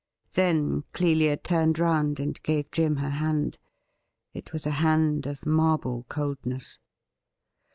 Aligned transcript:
Then 0.33 0.83
Clelia 0.93 1.37
turned 1.37 1.77
round 1.77 2.19
and 2.19 2.41
gave 2.41 2.71
Jim 2.71 2.95
her 2.95 3.11
hand. 3.11 3.59
It 4.33 4.51
was 4.51 4.65
a 4.65 4.71
hand 4.81 5.27
of 5.27 5.45
marble 5.45 6.07
coldness. 6.09 6.79